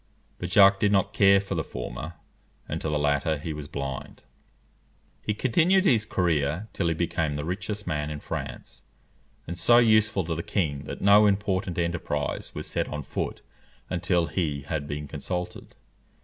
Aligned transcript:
But 0.39 0.49
Jacques 0.49 0.79
did 0.79 0.91
not 0.91 1.13
care 1.13 1.39
for 1.39 1.53
the 1.53 1.63
former, 1.63 2.15
and 2.67 2.81
to 2.81 2.89
the 2.89 2.97
latter 2.97 3.37
he 3.37 3.53
was 3.53 3.67
blind. 3.67 4.23
He 5.21 5.35
continued 5.35 5.85
his 5.85 6.05
career 6.05 6.69
till 6.73 6.87
he 6.87 6.95
became 6.95 7.35
the 7.35 7.45
richest 7.45 7.85
man 7.85 8.09
in 8.09 8.19
France, 8.19 8.81
and 9.45 9.55
so 9.55 9.77
useful 9.77 10.25
to 10.25 10.33
the 10.33 10.41
king 10.41 10.85
that 10.85 11.01
no 11.01 11.27
important 11.27 11.77
enterprise 11.77 12.55
was 12.55 12.65
set 12.65 12.87
on 12.87 13.03
foot 13.03 13.43
until 13.91 14.25
he 14.25 14.63
had 14.63 14.87
been 14.87 15.07
consulted. 15.07 15.75